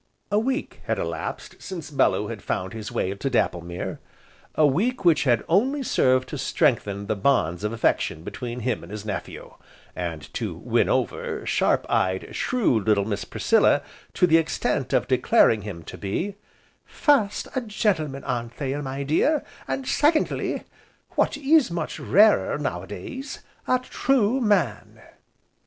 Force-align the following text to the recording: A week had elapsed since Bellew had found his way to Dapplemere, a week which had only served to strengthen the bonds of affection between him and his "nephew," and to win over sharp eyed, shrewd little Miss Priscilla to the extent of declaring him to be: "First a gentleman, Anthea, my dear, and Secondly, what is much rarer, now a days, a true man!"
A 0.31 0.39
week 0.39 0.81
had 0.85 0.97
elapsed 0.97 1.57
since 1.61 1.91
Bellew 1.91 2.25
had 2.29 2.41
found 2.41 2.73
his 2.73 2.91
way 2.91 3.13
to 3.13 3.29
Dapplemere, 3.29 3.99
a 4.55 4.65
week 4.65 5.05
which 5.05 5.25
had 5.25 5.43
only 5.47 5.83
served 5.83 6.27
to 6.29 6.39
strengthen 6.39 7.05
the 7.05 7.15
bonds 7.15 7.63
of 7.63 7.71
affection 7.71 8.23
between 8.23 8.61
him 8.61 8.81
and 8.81 8.91
his 8.91 9.05
"nephew," 9.05 9.53
and 9.95 10.33
to 10.33 10.55
win 10.55 10.89
over 10.89 11.45
sharp 11.45 11.85
eyed, 11.87 12.35
shrewd 12.35 12.87
little 12.87 13.05
Miss 13.05 13.25
Priscilla 13.25 13.83
to 14.15 14.25
the 14.25 14.37
extent 14.37 14.91
of 14.91 15.07
declaring 15.07 15.61
him 15.61 15.83
to 15.83 15.99
be: 15.99 16.33
"First 16.83 17.47
a 17.55 17.61
gentleman, 17.61 18.23
Anthea, 18.23 18.81
my 18.81 19.03
dear, 19.03 19.43
and 19.67 19.87
Secondly, 19.87 20.63
what 21.11 21.37
is 21.37 21.69
much 21.69 21.99
rarer, 21.99 22.57
now 22.57 22.81
a 22.81 22.87
days, 22.87 23.41
a 23.67 23.77
true 23.77 24.39
man!" 24.41 24.99